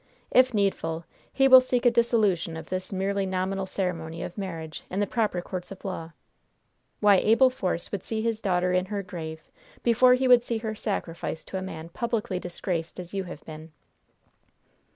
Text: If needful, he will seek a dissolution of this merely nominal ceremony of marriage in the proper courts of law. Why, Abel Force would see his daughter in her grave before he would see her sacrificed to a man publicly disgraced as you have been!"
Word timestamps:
If 0.31 0.51
needful, 0.51 1.05
he 1.31 1.47
will 1.47 1.61
seek 1.61 1.85
a 1.85 1.91
dissolution 1.91 2.57
of 2.57 2.69
this 2.69 2.91
merely 2.91 3.27
nominal 3.27 3.67
ceremony 3.67 4.23
of 4.23 4.35
marriage 4.35 4.83
in 4.89 4.99
the 4.99 5.05
proper 5.05 5.43
courts 5.43 5.69
of 5.71 5.85
law. 5.85 6.13
Why, 7.01 7.17
Abel 7.17 7.51
Force 7.51 7.91
would 7.91 8.03
see 8.03 8.23
his 8.23 8.41
daughter 8.41 8.73
in 8.73 8.85
her 8.85 9.03
grave 9.03 9.51
before 9.83 10.15
he 10.15 10.27
would 10.27 10.43
see 10.43 10.57
her 10.57 10.73
sacrificed 10.73 11.49
to 11.49 11.57
a 11.57 11.61
man 11.61 11.89
publicly 11.89 12.39
disgraced 12.39 12.99
as 12.99 13.13
you 13.13 13.25
have 13.25 13.45
been!" 13.45 13.73